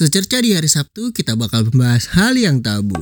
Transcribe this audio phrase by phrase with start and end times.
[0.00, 2.96] Secerca di hari Sabtu kita bakal membahas hal yang tabu.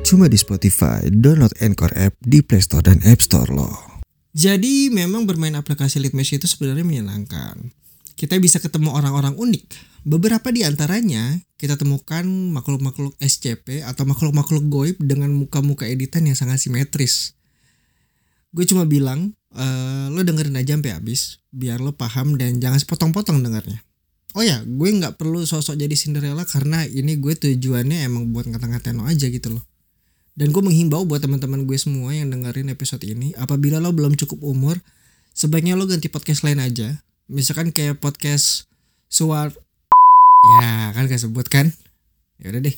[0.00, 3.93] Cuma di Spotify, download Anchor app di Play Store dan App Store loh.
[4.34, 7.70] Jadi memang bermain aplikasi Litmesh itu sebenarnya menyenangkan.
[8.18, 9.94] Kita bisa ketemu orang-orang unik.
[10.02, 16.60] Beberapa di antaranya kita temukan makhluk-makhluk SCP atau makhluk-makhluk goib dengan muka-muka editan yang sangat
[16.60, 17.38] simetris.
[18.50, 23.38] Gue cuma bilang, eh, lo dengerin aja sampai habis, biar lo paham dan jangan sepotong-potong
[23.38, 23.86] dengarnya.
[24.34, 28.98] Oh ya, gue nggak perlu sosok jadi Cinderella karena ini gue tujuannya emang buat ngata-ngatain
[28.98, 29.64] lo aja gitu loh.
[30.34, 34.42] Dan gue menghimbau buat teman-teman gue semua yang dengerin episode ini, apabila lo belum cukup
[34.42, 34.82] umur,
[35.30, 37.06] sebaiknya lo ganti podcast lain aja.
[37.30, 38.66] Misalkan kayak podcast
[39.06, 39.54] suar
[40.44, 41.72] Ya, kan gak sebut kan?
[42.36, 42.76] Ya udah deh.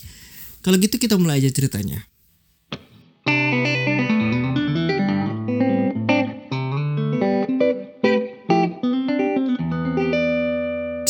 [0.62, 2.06] Kalau gitu kita mulai aja ceritanya.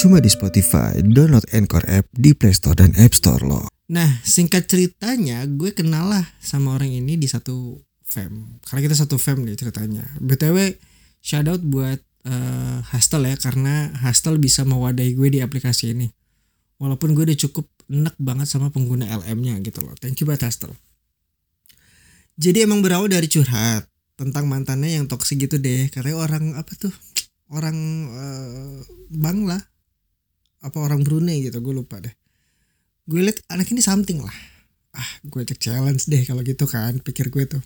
[0.01, 3.76] Cuma di Spotify, download Anchor app di Play Store dan App Store loh.
[3.87, 8.59] Nah, singkat ceritanya, gue kenal lah sama orang ini di satu fam.
[8.67, 10.03] Karena kita satu fam nih ceritanya.
[10.19, 10.75] BTW,
[11.23, 16.11] shout out buat eh, Hustle ya, karena Hustle bisa mewadahi gue di aplikasi ini.
[16.83, 19.95] Walaupun gue udah cukup enek banget sama pengguna LM-nya gitu loh.
[20.03, 20.75] Thank you buat Hustle.
[22.37, 23.87] Jadi emang berawal dari curhat
[24.19, 25.87] tentang mantannya yang toksik gitu deh.
[25.95, 26.93] Karena orang apa tuh?
[27.55, 27.79] Orang
[28.11, 28.83] eh,
[29.15, 29.63] Bang lah.
[30.67, 32.26] Apa orang Brunei gitu, gue lupa deh
[33.07, 34.37] gue liat anak ini something lah.
[34.95, 37.63] Ah gue cek challenge deh kalau gitu kan pikir gue tuh.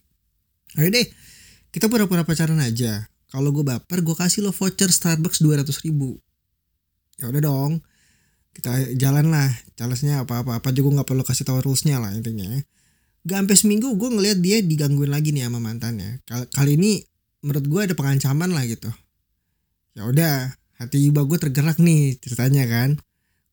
[0.76, 1.06] Ayo deh
[1.72, 3.08] kita pura-pura pacaran aja.
[3.30, 6.18] Kalau gue baper gue kasih lo voucher Starbucks 200 ribu.
[7.16, 7.72] Ya udah dong
[8.52, 9.48] kita jalan lah.
[9.78, 12.50] Challenge-nya apa-apa apa juga nggak perlu kasih tahu rules-nya lah intinya.
[13.20, 16.24] Gak sampai seminggu gue ngeliat dia digangguin lagi nih sama mantannya.
[16.24, 17.04] Kal- kali ini
[17.44, 18.88] menurut gue ada pengancaman lah gitu.
[19.92, 22.96] Ya udah hati iba gue tergerak nih ceritanya kan.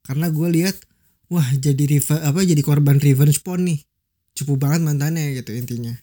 [0.07, 0.86] Karena gue lihat
[1.27, 3.79] wah jadi riva, apa jadi korban revenge porn nih.
[4.37, 5.95] Cupu banget mantannya gitu intinya.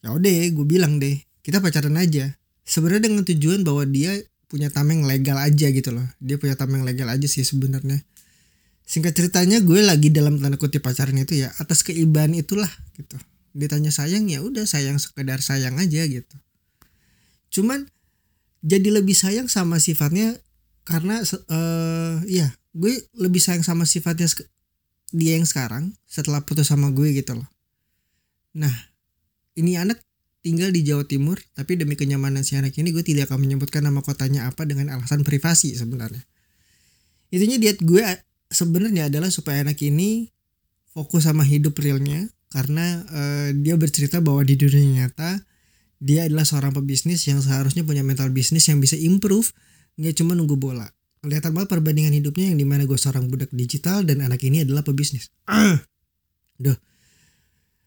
[0.00, 2.34] Ya udah gue bilang deh kita pacaran aja.
[2.66, 6.06] Sebenarnya dengan tujuan bahwa dia punya tameng legal aja gitu loh.
[6.18, 8.02] Dia punya tameng legal aja sih sebenarnya.
[8.86, 13.18] Singkat ceritanya gue lagi dalam tanda kutip pacaran itu ya atas keibahan itulah gitu.
[13.54, 16.36] Ditanya sayang ya udah sayang sekedar sayang aja gitu.
[17.50, 17.90] Cuman
[18.62, 20.38] jadi lebih sayang sama sifatnya
[20.86, 24.28] karena eh ya gue lebih sayang sama sifatnya
[25.16, 27.48] dia yang sekarang setelah putus sama gue gitu loh.
[28.56, 28.72] Nah,
[29.56, 30.00] ini anak
[30.44, 34.04] tinggal di Jawa Timur, tapi demi kenyamanan si anak ini gue tidak akan menyebutkan nama
[34.04, 36.22] kotanya apa dengan alasan privasi sebenarnya.
[37.32, 38.22] Intinya diet gue a-
[38.52, 40.30] sebenarnya adalah supaya anak ini
[40.94, 45.42] fokus sama hidup realnya karena eh, dia bercerita bahwa di dunia nyata
[45.98, 49.50] dia adalah seorang pebisnis yang seharusnya punya mental bisnis yang bisa improve
[49.98, 50.86] nggak cuma nunggu bola
[51.20, 54.84] kelihatan banget perbandingan hidupnya yang di mana gue seorang budak digital dan anak ini adalah
[54.84, 55.32] pebisnis.
[55.48, 55.80] Ah.
[56.56, 56.76] Duh.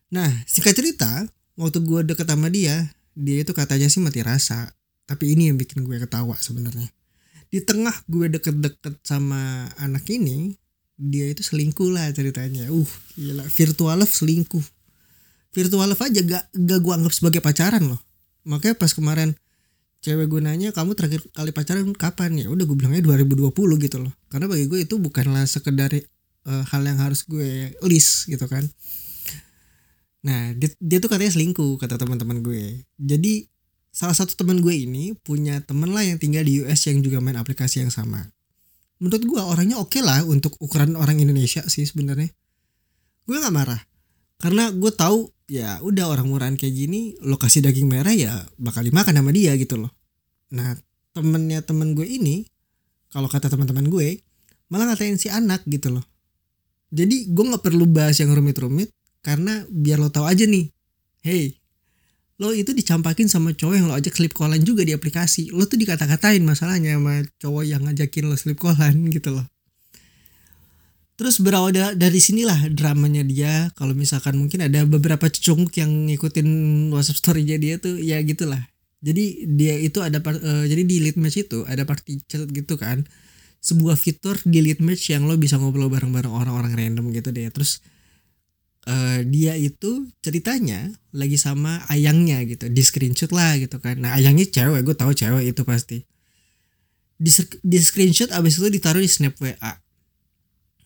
[0.10, 4.74] Nah, singkat cerita, waktu gue deket sama dia, dia itu katanya sih mati rasa.
[5.06, 6.90] Tapi ini yang bikin gue ketawa sebenarnya.
[7.50, 10.54] Di tengah gue deket-deket sama anak ini,
[11.00, 12.70] dia itu selingkuh lah ceritanya.
[12.70, 12.86] Uh,
[13.18, 13.46] gila.
[13.48, 14.66] Virtual love selingkuh.
[15.50, 18.02] Virtual love aja gak, gak gue anggap sebagai pacaran loh.
[18.46, 19.34] Makanya pas kemarin
[20.00, 22.40] cewek gue nanya kamu terakhir kali pacaran kapan?
[22.40, 23.52] Ya udah gue bilangnya 2020
[23.84, 24.14] gitu loh.
[24.32, 26.06] Karena bagi gue itu bukanlah sekedar eh,
[26.46, 28.64] hal yang harus gue list gitu kan.
[30.24, 32.84] Nah dia, dia tuh katanya selingkuh kata teman-teman gue.
[33.00, 33.48] Jadi
[33.90, 37.36] salah satu teman gue ini punya temen lah yang tinggal di US yang juga main
[37.40, 38.32] aplikasi yang sama.
[39.00, 42.28] Menurut gue orangnya oke lah untuk ukuran orang Indonesia sih sebenarnya.
[43.24, 43.82] Gue nggak marah.
[44.40, 49.18] Karena gue tahu ya udah orang murahan kayak gini lokasi daging merah ya bakal dimakan
[49.18, 49.92] sama dia gitu loh.
[50.54, 50.78] Nah
[51.18, 52.46] temennya temen gue ini
[53.10, 54.22] kalau kata teman-teman gue
[54.70, 56.06] malah ngatain si anak gitu loh.
[56.94, 58.94] Jadi gue nggak perlu bahas yang rumit-rumit
[59.26, 60.70] karena biar lo tahu aja nih
[61.26, 61.58] hey
[62.40, 65.52] lo itu dicampakin sama cowok yang lo ajak slip callan juga di aplikasi.
[65.52, 69.44] Lo tuh dikata-katain masalahnya sama cowok yang ngajakin lo slip callan gitu loh
[71.20, 73.68] Terus berawal da- dari sinilah dramanya dia.
[73.76, 76.48] Kalau misalkan mungkin ada beberapa cecunguk yang ngikutin
[76.96, 78.64] WhatsApp story-nya dia tuh ya gitulah.
[79.04, 82.80] Jadi dia itu ada par- eh, jadi di lead match itu ada party chat gitu
[82.80, 83.04] kan.
[83.60, 87.52] Sebuah fitur di lead match yang lo bisa ngobrol bareng-bareng orang-orang random gitu deh.
[87.52, 87.84] Terus
[88.88, 94.48] eh, dia itu ceritanya lagi sama ayangnya gitu di screenshot lah gitu kan nah ayangnya
[94.50, 95.98] cewek gue tahu cewek itu pasti
[97.20, 97.32] di,
[97.62, 99.52] di screenshot abis itu ditaruh di snap wa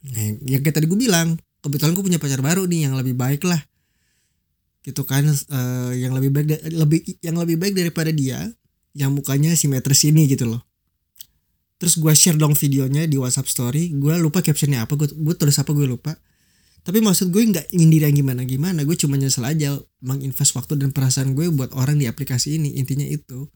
[0.03, 3.15] nah yang, yang kayak tadi gue bilang kebetulan gue punya pacar baru nih yang lebih
[3.15, 3.63] baik lah.
[4.83, 8.51] Gitu kan eh, yang lebih baik lebih yang lebih baik daripada dia
[8.91, 10.61] yang mukanya simetris ini gitu loh.
[11.79, 15.55] Terus gue share dong videonya di WhatsApp story gue lupa captionnya apa gue gue tulis
[15.55, 16.13] apa gue lupa.
[16.83, 20.91] Tapi maksud gue nggak nyindir yang gimana gimana gue cuma nyesel aja menginvest waktu dan
[20.91, 23.47] perasaan gue buat orang di aplikasi ini intinya itu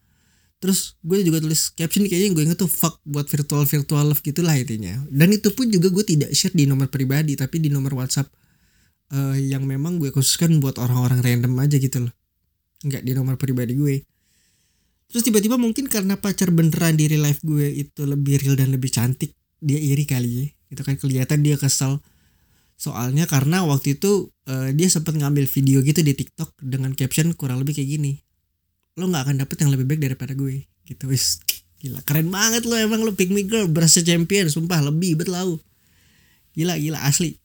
[0.57, 4.57] terus gue juga tulis caption kayaknya gue inget tuh fuck buat virtual virtual love gitulah
[4.57, 5.05] intinya.
[5.13, 8.25] Dan itu pun juga gue tidak share di nomor pribadi tapi di nomor WhatsApp
[9.13, 12.13] eh, yang memang gue khususkan buat orang-orang random aja gitu loh.
[12.81, 14.01] Nggak di nomor pribadi gue.
[15.07, 18.89] Terus tiba-tiba mungkin karena pacar beneran di real life gue itu lebih real dan lebih
[18.89, 20.97] cantik dia iri kali ya itu kan.
[20.97, 22.01] Kelihatan dia kesel.
[22.77, 27.61] Soalnya karena waktu itu eh, dia sempat ngambil video gitu di TikTok dengan caption kurang
[27.61, 28.26] lebih kayak gini
[28.97, 31.03] lo nggak akan dapet yang lebih baik daripada gue gitu.
[31.07, 31.39] Wis
[31.77, 32.01] gila.
[32.03, 35.61] Keren banget lo emang lo pick me girl berasa champion sumpah lebih bet lau.
[36.57, 37.37] Gila gila asli.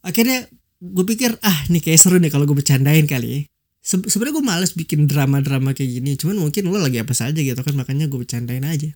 [0.00, 0.48] Akhirnya
[0.80, 3.40] gue pikir ah nih kayak seru nih kalau gue bercandain kali ya.
[3.84, 7.60] Se- sebenarnya gue males bikin drama-drama kayak gini cuman mungkin lo lagi apa saja gitu
[7.60, 8.88] kan makanya gue bercandain aja.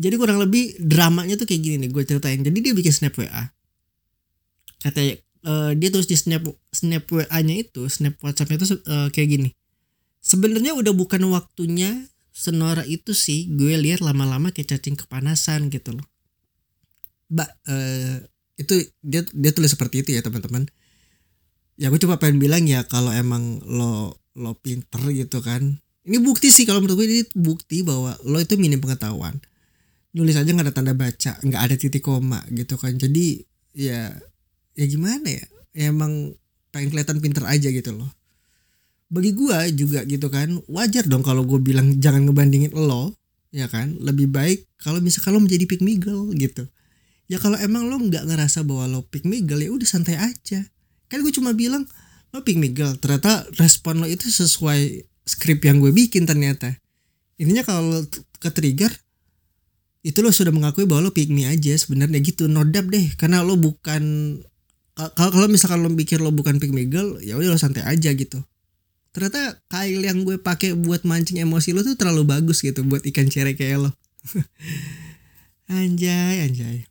[0.00, 2.40] Jadi kurang lebih dramanya tuh kayak gini nih gue ceritain.
[2.40, 3.52] Jadi dia bikin snap WA
[4.82, 5.14] katanya
[5.46, 6.42] eh, dia terus di snap
[6.74, 9.48] snap WA-nya itu snap WhatsApp-nya itu eh, kayak gini
[10.22, 16.06] sebenarnya udah bukan waktunya senora itu sih gue lihat lama-lama kayak cacing kepanasan gitu loh.
[17.28, 18.16] Mbak eh,
[18.56, 20.70] itu dia dia tulis seperti itu ya teman-teman.
[21.76, 25.82] Ya gue cuma pengen bilang ya kalau emang lo lo pinter gitu kan.
[26.02, 29.42] Ini bukti sih kalau menurut gue ini bukti bahwa lo itu minim pengetahuan.
[30.16, 32.96] Nulis aja nggak ada tanda baca nggak ada titik koma gitu kan.
[32.96, 33.44] Jadi
[33.76, 34.14] ya
[34.78, 35.44] ya gimana ya?
[35.72, 36.36] Ya emang
[36.72, 38.08] pengen kelihatan pinter aja gitu loh
[39.12, 40.56] bagi gua juga gitu kan.
[40.72, 43.12] Wajar dong kalau gue bilang jangan ngebandingin lo
[43.52, 44.00] ya kan?
[44.00, 46.00] Lebih baik kalau misalkan lo menjadi pick me
[46.32, 46.64] gitu.
[47.28, 50.64] Ya kalau emang lo nggak ngerasa bahwa lo pick me ya udah santai aja.
[51.12, 51.84] Kan gue cuma bilang
[52.32, 56.72] lo pick me ternyata respon lo itu sesuai skrip yang gue bikin ternyata.
[57.36, 58.08] Intinya kalau
[58.40, 58.88] ke trigger
[60.02, 62.48] itu lo sudah mengakui bahwa lo pick me aja sebenarnya gitu.
[62.48, 64.02] Nodap deh karena lo bukan
[64.96, 68.40] kalau misalkan lo pikir lo bukan pick me girl ya udah lo santai aja gitu
[69.12, 73.28] ternyata kail yang gue pakai buat mancing emosi lo tuh terlalu bagus gitu buat ikan
[73.28, 73.90] cere kayak lo.
[75.72, 76.84] Anjay anjay.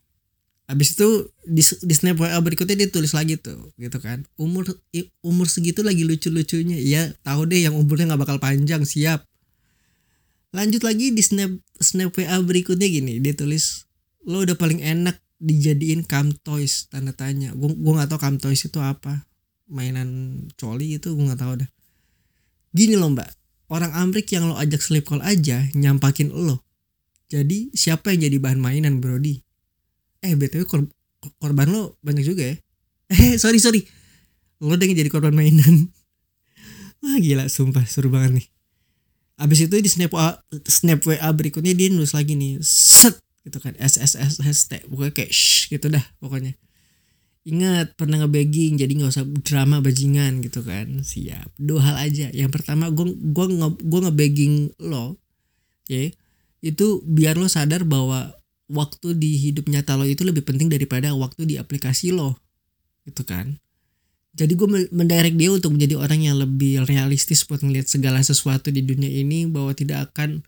[0.65, 4.23] Habis itu di, di snap WA berikutnya dia tulis lagi tuh gitu kan.
[4.39, 4.63] Umur
[5.19, 6.79] umur segitu lagi lucu-lucunya.
[6.79, 9.27] Ya tahu deh yang umurnya nggak bakal panjang siap.
[10.55, 11.51] Lanjut lagi di snap
[11.83, 13.85] snap WA berikutnya gini dia tulis
[14.23, 17.51] lo udah paling enak dijadiin cam toys tanda tanya.
[17.51, 19.27] Gua gua nggak tahu cam toys itu apa.
[19.67, 21.69] Mainan coli itu gua nggak tahu dah
[22.71, 23.29] gini loh mbak.
[23.71, 26.59] Orang Amrik yang lo ajak sleep call aja nyampakin lo.
[27.31, 29.39] Jadi siapa yang jadi bahan mainan Brody
[30.21, 30.93] eh btw kor-
[31.41, 32.55] korban lo banyak juga ya.
[33.11, 33.83] Eh sorry sorry.
[34.63, 35.91] Lo udah jadi korban mainan.
[37.01, 37.83] Wah gila sumpah.
[37.87, 38.47] Seru banget nih.
[39.41, 40.37] Abis itu di snap WA,
[40.69, 43.73] snap WA berikutnya dia nulis lagi nih set gitu kan.
[43.75, 44.85] SSS hashtag.
[44.85, 46.55] Pokoknya kayak shh gitu dah pokoknya
[47.41, 51.01] ingat pernah ngebegging jadi nggak usah drama bajingan gitu kan.
[51.01, 51.57] Siap.
[51.57, 52.29] Dua hal aja.
[52.29, 55.17] Yang pertama gue gua nge gua ngebegging lo
[55.89, 56.13] ya
[56.61, 58.37] itu biar lo sadar bahwa
[58.69, 62.37] waktu di hidup nyata lo itu lebih penting daripada waktu di aplikasi lo
[63.09, 63.57] gitu kan.
[64.31, 68.79] Jadi gue mendirect dia untuk menjadi orang yang lebih realistis buat ngelihat segala sesuatu di
[68.79, 70.47] dunia ini bahwa tidak akan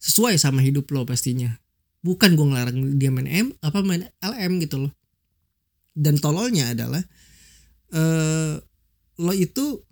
[0.00, 1.60] sesuai sama hidup lo pastinya.
[2.00, 4.97] Bukan gue ngelarang dia main M apa main LM gitu loh
[5.98, 7.02] dan tololnya adalah
[7.90, 8.54] eh
[9.18, 9.82] lo itu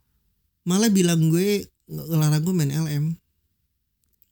[0.62, 3.04] malah bilang gue nge- ngelarang gue main LM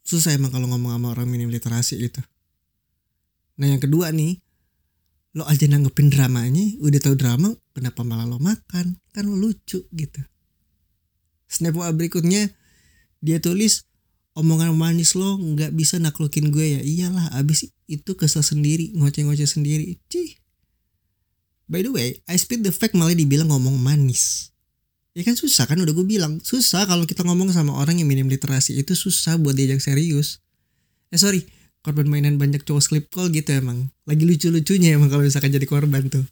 [0.06, 2.20] susah emang kalau ngomong sama orang minim literasi gitu.
[3.58, 4.38] Nah yang kedua nih
[5.34, 9.00] lo aja nanggepin dramanya udah tahu drama kenapa malah lo makan?
[9.10, 10.22] Kan lo lucu gitu.
[11.50, 12.54] Snap berikutnya
[13.24, 13.88] dia tulis
[14.36, 16.80] omongan manis lo nggak bisa naklukin gue ya.
[16.84, 19.98] Iyalah abis itu kesel sendiri ngoceh-ngoceh sendiri.
[20.12, 20.43] Cih
[21.68, 24.54] by the way I speed the fact malah dibilang ngomong manis.
[25.14, 26.42] Ya kan susah kan udah gue bilang.
[26.42, 30.42] Susah kalau kita ngomong sama orang yang minim literasi itu susah buat diajak serius.
[31.14, 31.46] Eh sorry.
[31.84, 33.92] Korban mainan banyak cowok slip call gitu emang.
[34.08, 36.24] Lagi lucu-lucunya emang kalau misalkan jadi korban tuh.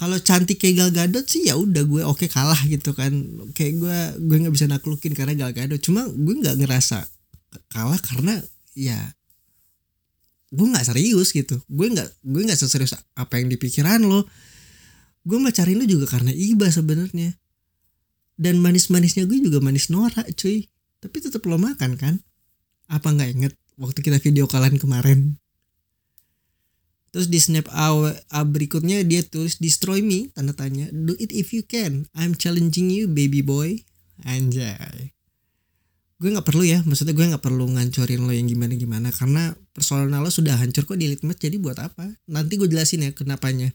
[0.00, 3.12] Kalau cantik kayak Gal Gadot sih ya udah gue oke kalah gitu kan.
[3.52, 3.98] Kayak gue
[4.30, 5.76] gue nggak bisa naklukin karena Gal Gadot.
[5.82, 7.04] Cuma gue nggak ngerasa
[7.68, 8.40] kalah karena
[8.72, 8.96] ya
[10.50, 11.62] gue nggak serius gitu.
[11.70, 14.26] Gue nggak gue nggak seserius apa yang di pikiran lo
[15.20, 17.38] gue pacarin lu juga karena iba sebenarnya.
[18.40, 20.66] Dan manis-manisnya gue juga manis norak cuy.
[21.00, 22.14] Tapi tetap lo makan kan?
[22.88, 25.36] Apa nggak inget waktu kita video kalian kemarin?
[27.10, 27.90] Terus di snap A,
[28.30, 30.88] A berikutnya dia tulis destroy me tanda tanya.
[30.94, 32.06] Do it if you can.
[32.16, 33.82] I'm challenging you baby boy.
[34.24, 35.12] Anjay
[36.20, 40.20] gue nggak perlu ya maksudnya gue nggak perlu ngancurin lo yang gimana gimana karena personal
[40.20, 42.12] lo sudah hancur kok di litmus jadi buat apa?
[42.28, 43.72] Nanti gue jelasin ya kenapanya.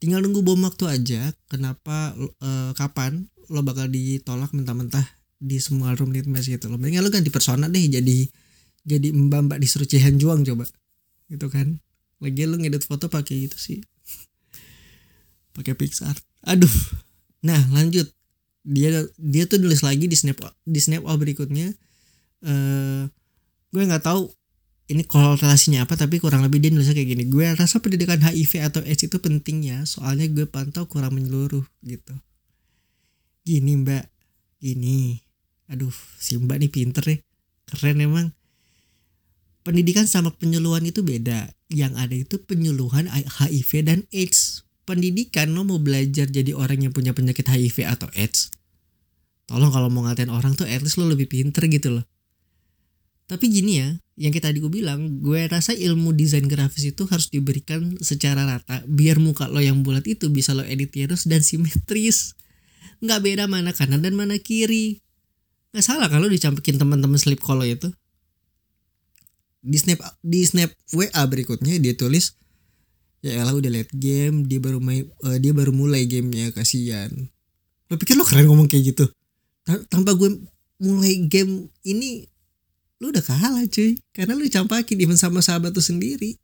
[0.00, 5.04] Tinggal nunggu bom waktu aja kenapa uh, kapan lo bakal ditolak mentah-mentah
[5.36, 6.80] di semua room litmus gitu lo.
[6.80, 8.24] Mendingan lo ganti persona deh jadi
[8.88, 10.64] jadi mbak mbak disuruh Cihan Juang coba.
[11.28, 11.76] Gitu kan?
[12.24, 13.84] Lagi lo ngedit foto pakai gitu sih.
[15.52, 16.16] Pakai Pixar.
[16.48, 16.72] Aduh.
[17.44, 18.15] Nah lanjut
[18.66, 21.70] dia dia tuh nulis lagi di snap di snap all berikutnya.
[22.42, 23.06] Uh,
[23.70, 24.26] gue nggak tahu
[24.90, 27.24] ini korelasinya apa tapi kurang lebih dia nulisnya kayak gini.
[27.30, 32.14] Gue rasa pendidikan HIV atau AIDS itu penting ya soalnya gue pantau kurang menyeluruh gitu.
[33.46, 34.10] Gini mbak.
[34.58, 35.22] Gini.
[35.70, 37.16] Aduh si mbak nih pinter ya
[37.70, 38.34] keren emang.
[39.62, 41.50] Pendidikan sama penyuluhan itu beda.
[41.70, 44.62] Yang ada itu penyuluhan HIV dan AIDS.
[44.86, 48.54] Pendidikan lo mau belajar jadi orang yang punya penyakit HIV atau AIDS
[49.46, 52.04] tolong kalau mau ngatain orang tuh at least lo lebih pinter gitu loh.
[53.26, 57.28] Tapi gini ya yang kita tadi gue bilang gue rasa ilmu desain grafis itu harus
[57.28, 62.38] diberikan secara rata biar muka lo yang bulat itu bisa lo edit terus dan simetris.
[63.02, 65.02] Nggak beda mana kanan dan mana kiri.
[65.74, 67.90] Nggak salah kalau dicampukin teman-teman slip kalau itu.
[69.66, 72.38] Di snap di snap WA berikutnya dia tulis
[73.26, 77.10] ya elah udah late game dia baru main uh, dia baru mulai gamenya kasihan.
[77.90, 79.15] Lo pikir lo keren ngomong kayak gitu
[79.66, 80.46] tanpa gue
[80.78, 82.30] mulai game ini
[83.02, 83.98] lu udah kalah cuy.
[84.14, 86.38] Karena lu campakin even sama sahabat tuh sendiri.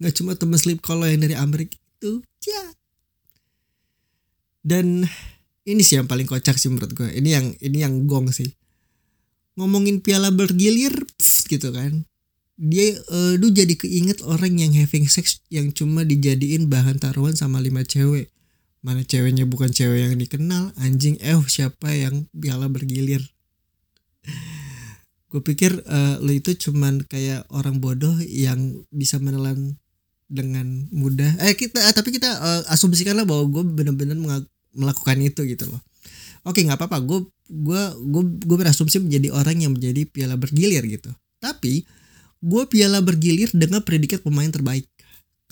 [0.00, 2.24] Nggak cuma temen sleep kalau yang dari Amerika itu.
[2.48, 2.64] Ya.
[4.64, 5.04] Dan
[5.68, 7.08] ini sih yang paling kocak sih menurut gue.
[7.12, 8.48] Ini yang ini yang gong sih.
[9.60, 12.08] Ngomongin piala bergilir pff, gitu kan.
[12.60, 17.60] Dia uh, lu jadi keinget orang yang having sex yang cuma dijadiin bahan taruhan sama
[17.60, 18.28] lima cewek
[18.80, 20.72] mana ceweknya bukan cewek yang dikenal.
[20.80, 23.20] Anjing eh siapa yang piala bergilir?
[25.30, 29.78] Gue pikir uh, lo itu cuman kayak orang bodoh yang bisa menelan
[30.26, 31.38] dengan mudah.
[31.44, 34.16] Eh kita eh, tapi kita uh, asumsikanlah bahwa gue bener-bener
[34.74, 35.80] melakukan itu gitu loh.
[36.42, 36.98] Oke nggak apa-apa.
[37.04, 41.12] Gue gue gue gue berasumsi menjadi orang yang menjadi piala bergilir gitu.
[41.38, 41.84] Tapi
[42.40, 44.88] gue piala bergilir dengan predikat pemain terbaik.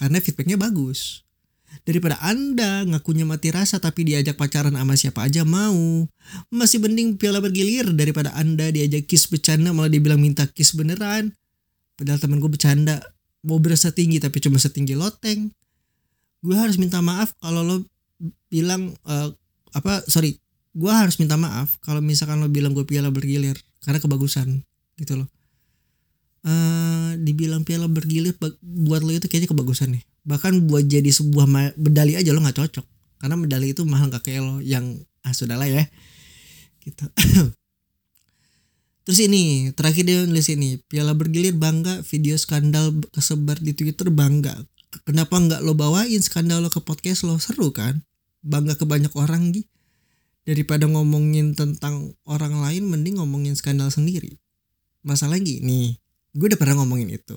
[0.00, 1.27] Karena feedbacknya bagus
[1.88, 6.04] daripada anda ngakunya mati rasa tapi diajak pacaran sama siapa aja mau.
[6.52, 11.32] Masih mending piala bergilir daripada anda diajak kiss bercanda malah dibilang minta kiss beneran.
[11.96, 13.00] Padahal temen gue bercanda.
[13.46, 15.48] Mau berasa tinggi tapi cuma setinggi loteng.
[16.44, 17.76] Gue harus minta maaf kalau lo
[18.52, 19.32] bilang uh,
[19.72, 20.36] apa sorry.
[20.76, 24.62] Gue harus minta maaf kalau misalkan lo bilang gue piala bergilir karena kebagusan
[25.00, 25.28] gitu loh.
[26.46, 31.48] Uh, dibilang piala bergilir buat lo itu kayaknya kebagusan nih bahkan buat jadi sebuah
[31.80, 32.86] medali aja lo nggak cocok.
[33.18, 35.88] Karena medali itu mahal gak kayak lo yang ah sudahlah ya.
[36.84, 37.02] Gitu.
[39.08, 44.52] Terus ini terakhir dia nulis ini piala bergilir bangga video skandal kesebar di twitter bangga.
[45.08, 47.40] Kenapa nggak lo bawain skandal lo ke podcast lo?
[47.40, 48.04] Seru kan?
[48.44, 49.66] Bangga ke banyak orang gitu
[50.48, 54.40] daripada ngomongin tentang orang lain mending ngomongin skandal sendiri.
[55.04, 56.00] Masalah gini
[56.36, 57.36] gue udah pernah ngomongin itu.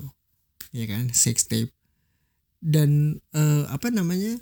[0.75, 1.11] Ya kan?
[1.11, 1.75] Sex tape
[2.61, 4.37] dan uh, apa namanya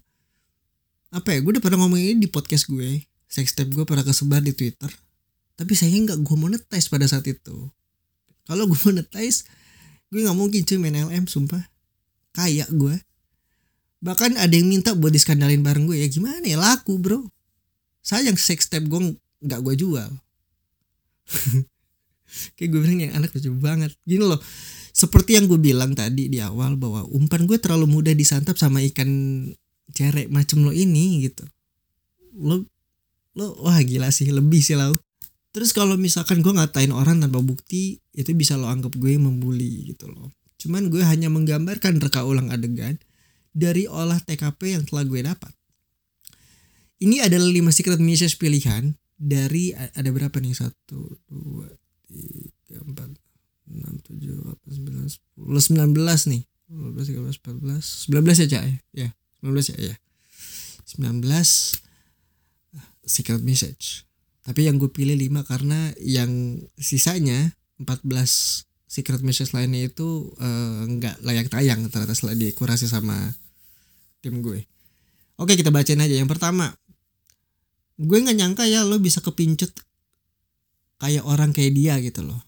[1.10, 4.44] apa ya gue udah pernah ngomongin ini di podcast gue sex tape gue pernah kesebar
[4.44, 4.92] di twitter
[5.60, 7.68] tapi saya nggak gue monetize pada saat itu.
[8.48, 9.44] Kalau gue monetize
[10.08, 11.68] gue nggak mungkin cuy main LM sumpah.
[12.32, 12.96] Kayak gue
[14.00, 17.28] bahkan ada yang minta buat diskandalin bareng gue ya gimana ya laku bro.
[18.00, 20.12] Sayang sex tape gue nggak gue jual.
[22.56, 23.92] Kayak gue bilang yang anak lucu banget.
[24.08, 24.40] Gini loh
[25.00, 29.08] seperti yang gue bilang tadi di awal bahwa umpan gue terlalu mudah disantap sama ikan
[29.96, 31.48] cerek macam lo ini gitu.
[32.36, 32.68] Lo
[33.40, 35.00] lo wah gila sih lebih sih lo
[35.56, 40.12] terus kalau misalkan gue ngatain orang tanpa bukti itu bisa lo anggap gue membuli gitu
[40.12, 40.36] loh.
[40.60, 43.00] Cuman gue hanya menggambarkan reka ulang adegan
[43.56, 45.54] dari olah TKP yang telah gue dapat.
[47.00, 50.52] Ini adalah lima secret message pilihan dari ada berapa nih?
[50.52, 51.72] Satu dua
[52.12, 53.29] tiga empat
[53.70, 56.44] enam tujuh delapan sembilan sepuluh sembilan belas nih.
[56.70, 58.76] dua belas tiga belas empat belas sembilan belas ya cak ya?
[58.94, 59.10] Ya
[59.40, 59.96] sembilan belas ya ya.
[60.90, 61.50] sembilan belas
[63.06, 64.06] secret message.
[64.46, 70.82] Tapi yang gue pilih lima karena yang sisanya empat belas secret message lainnya itu uh,
[70.90, 73.38] nggak layak tayang ternyata setelah dikurasi sama
[74.26, 74.66] tim gue
[75.40, 76.20] Oke kita bacain aja.
[76.20, 76.76] Yang pertama,
[77.96, 79.72] gue nggak nyangka ya lo bisa kepincut
[81.00, 82.44] kayak orang kayak dia gitu loh.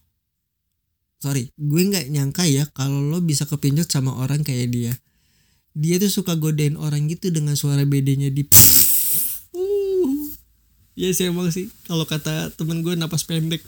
[1.22, 4.92] Sorry, gue nggak nyangka ya kalau lo bisa kepincut sama orang kayak dia.
[5.78, 8.42] Dia tuh suka godain orang gitu dengan suara bedanya di.
[9.54, 10.34] Uh,
[10.98, 11.70] ya sih emang sih.
[11.86, 13.62] Kalau kata temen gue napas pendek.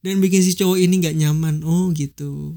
[0.00, 1.60] Dan bikin si cowok ini nggak nyaman.
[1.60, 2.56] Oh gitu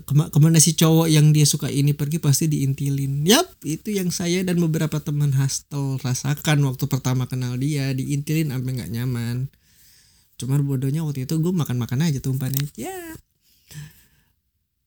[0.00, 3.28] Kema ke mana si cowok yang dia suka ini pergi pasti diintilin.
[3.28, 8.72] Yap, itu yang saya dan beberapa teman hostel rasakan waktu pertama kenal dia, diintilin sampai
[8.72, 9.52] nggak nyaman.
[10.42, 12.66] Cuma bodohnya waktu itu gue makan-makan aja tumpannya.
[12.74, 12.90] Ya.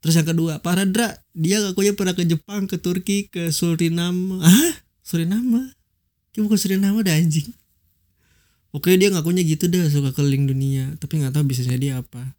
[0.03, 4.43] Terus yang kedua, Paradra, dia ngakunya pernah ke Jepang, ke Turki, ke Suriname.
[4.43, 5.71] Ah, Suriname?
[6.35, 7.50] Kayak bukan Suriname ada anjing.
[8.75, 12.35] Oke dia ngakunya gitu deh suka keliling dunia, tapi nggak tahu bisnisnya dia apa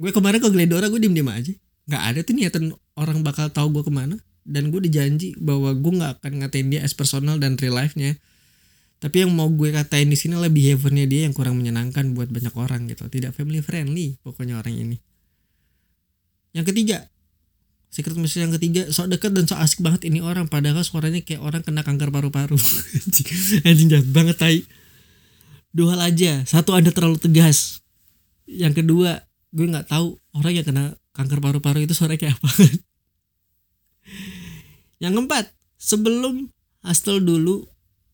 [0.00, 1.52] gue kemarin ke Glendora gue diem diem aja
[1.84, 2.64] nggak ada tuh niatan
[2.96, 4.16] orang bakal tahu gue ke mana
[4.48, 8.16] dan gue dijanji bahwa gue nggak akan ngatain dia as personal dan real life nya
[9.00, 12.52] tapi yang mau gue katain di sini adalah behaviornya dia yang kurang menyenangkan buat banyak
[12.52, 13.08] orang gitu.
[13.08, 14.96] Tidak family friendly pokoknya orang ini.
[16.52, 17.08] Yang ketiga
[17.90, 20.52] secret mission yang ketiga sok dekat dan sok asik banget ini orang.
[20.52, 22.60] Padahal suaranya kayak orang kena kanker paru-paru.
[23.68, 24.60] Anjing jahat banget tai.
[25.72, 26.44] Dua hal aja.
[26.44, 27.80] Satu anda terlalu tegas.
[28.44, 29.24] Yang kedua
[29.56, 30.84] gue nggak tahu orang yang kena
[31.16, 32.52] kanker paru-paru itu suara kayak apa.
[35.00, 35.44] Yang keempat
[35.80, 36.52] sebelum
[36.84, 37.64] hostel dulu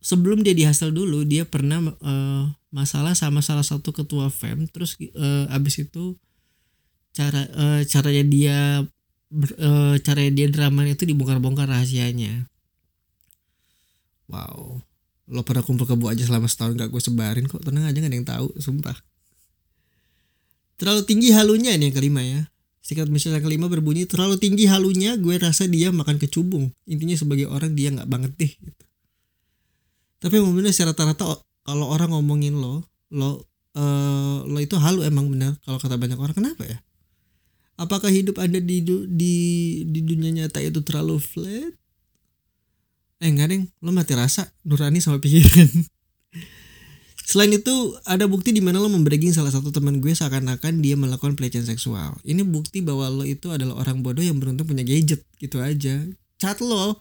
[0.01, 4.95] sebelum dia di hostel dulu dia pernah uh, masalah sama salah satu ketua fem terus
[5.17, 6.15] uh, abis itu
[7.17, 8.59] cara uh, caranya dia
[9.61, 12.47] uh, caranya dia drama itu dibongkar-bongkar rahasianya
[14.29, 14.79] wow
[15.27, 18.17] lo pernah kumpul kebu aja selama setahun gak gue sebarin kok tenang aja gak ada
[18.17, 18.95] yang tahu sumpah
[20.77, 22.53] Terlalu tinggi halunya ini yang kelima ya.
[22.85, 26.71] Secret mission yang kelima berbunyi terlalu tinggi halunya gue rasa dia makan kecubung.
[26.87, 28.86] Intinya sebagai orang dia nggak banget deh gitu.
[30.27, 32.83] Tapi bener secara rata-rata kalau orang ngomongin lo,
[33.15, 33.47] lo
[33.79, 36.83] uh, lo itu halu emang benar kalau kata banyak orang kenapa ya?
[37.79, 39.35] Apakah hidup Anda di di
[39.87, 41.79] di dunia nyata itu terlalu flat?
[43.23, 45.71] Eh enggak deng, lo mati rasa, nurani sama pikiran.
[47.31, 51.39] Selain itu, ada bukti di mana lo membragging salah satu teman gue seakan-akan dia melakukan
[51.39, 52.19] pelecehan seksual.
[52.27, 56.03] Ini bukti bahwa lo itu adalah orang bodoh yang beruntung punya gadget gitu aja.
[56.43, 56.99] Chat lo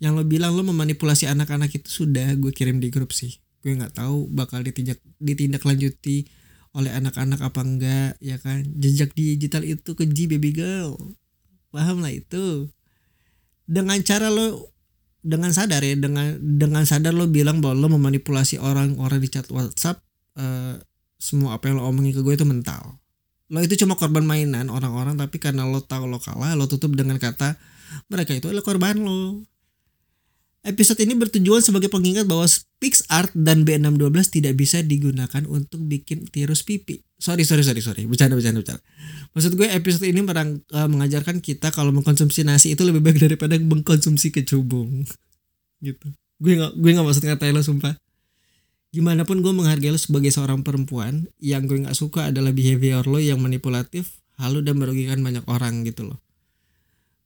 [0.00, 3.36] yang lo bilang lo memanipulasi anak-anak itu sudah gue kirim di grup sih.
[3.60, 6.24] Gue nggak tahu bakal ditindak ditindaklanjuti
[6.72, 8.64] oleh anak-anak apa enggak ya kan.
[8.80, 10.96] Jejak digital itu keji baby girl.
[11.68, 12.72] Paham lah itu.
[13.68, 14.72] Dengan cara lo
[15.20, 20.00] dengan sadar ya dengan dengan sadar lo bilang bahwa lo memanipulasi orang-orang di chat WhatsApp
[20.40, 20.80] uh,
[21.20, 22.96] semua apa yang lo omongin ke gue itu mental
[23.52, 27.20] lo itu cuma korban mainan orang-orang tapi karena lo tahu lo kalah lo tutup dengan
[27.20, 27.60] kata
[28.08, 29.44] mereka itu adalah korban lo
[30.60, 32.44] Episode ini bertujuan sebagai pengingat bahwa
[32.84, 37.00] PixArt dan B612 tidak bisa digunakan untuk bikin tirus pipi.
[37.16, 38.04] Sorry, sorry, sorry, sorry.
[38.04, 38.84] Bercanda, bercanda, bercanda.
[39.32, 43.56] Maksud gue episode ini merang, uh, mengajarkan kita kalau mengkonsumsi nasi itu lebih baik daripada
[43.56, 45.08] mengkonsumsi kecubung.
[45.86, 46.12] gitu.
[46.36, 47.96] Gue gak, gue gak maksud ngatain lo sumpah.
[48.92, 53.16] Gimana pun gue menghargai lo sebagai seorang perempuan, yang gue gak suka adalah behavior lo
[53.16, 56.20] yang manipulatif, halu dan merugikan banyak orang gitu loh.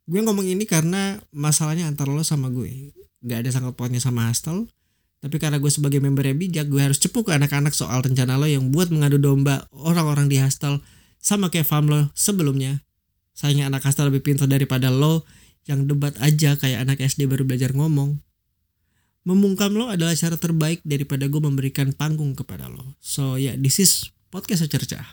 [0.06, 4.68] Gue ngomong ini karena masalahnya antara lo sama gue gak ada sangkut pautnya sama hostel
[5.24, 8.44] tapi karena gue sebagai member yang bijak gue harus cepu ke anak-anak soal rencana lo
[8.44, 10.84] yang buat mengadu domba orang-orang di hostel
[11.16, 12.84] sama kayak farm lo sebelumnya.
[13.32, 15.24] Sayangnya anak hostel lebih pintar daripada lo
[15.64, 18.20] yang debat aja kayak anak SD baru belajar ngomong.
[19.24, 22.84] Memungkam lo adalah cara terbaik daripada gue memberikan panggung kepada lo.
[23.00, 25.08] So ya yeah, this is podcast cercah